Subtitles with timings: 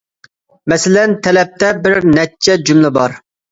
[0.73, 3.19] مەسىلەن تەلەپتە بىر نەچچە جۈملە بار.